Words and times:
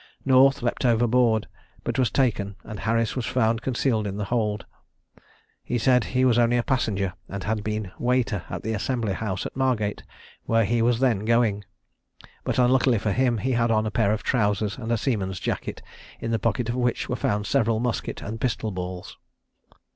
North 0.25 0.63
leaped 0.63 0.83
overboard, 0.83 1.47
but 1.83 1.99
was 1.99 2.09
taken, 2.09 2.55
and 2.63 2.79
Harris 2.79 3.15
was 3.15 3.27
found 3.27 3.61
concealed 3.61 4.07
in 4.07 4.17
the 4.17 4.23
hold. 4.33 4.65
He 5.63 5.77
said 5.77 6.01
that 6.01 6.07
he 6.13 6.25
was 6.25 6.39
only 6.39 6.57
a 6.57 6.63
passenger, 6.63 7.13
and 7.29 7.43
had 7.43 7.63
been 7.63 7.91
waiter 7.99 8.43
at 8.49 8.63
the 8.63 8.73
assembly 8.73 9.13
house 9.13 9.45
at 9.45 9.55
Margate, 9.55 10.01
where 10.45 10.65
he 10.65 10.81
was 10.81 11.01
then 11.01 11.19
going; 11.23 11.65
but 12.43 12.57
unluckily 12.57 12.97
for 12.97 13.11
him 13.11 13.37
he 13.37 13.51
had 13.51 13.69
on 13.69 13.85
a 13.85 13.91
pair 13.91 14.11
of 14.11 14.23
trousers 14.23 14.75
and 14.79 14.91
a 14.91 14.97
seaman's 14.97 15.39
jacket, 15.39 15.83
in 16.19 16.31
the 16.31 16.39
pockets 16.39 16.71
of 16.71 16.77
which 16.77 17.07
were 17.07 17.15
found 17.15 17.45
several 17.45 17.79
musket 17.79 18.23
and 18.23 18.41
pistol 18.41 18.71
balls. 18.71 19.17